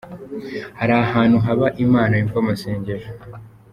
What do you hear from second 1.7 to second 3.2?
Imana yumva amasengesho.